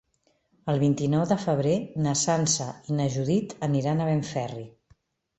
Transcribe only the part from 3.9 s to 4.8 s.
a Benferri.